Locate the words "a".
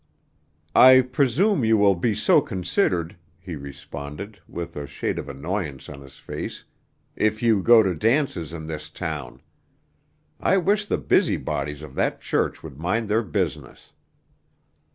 4.75-4.87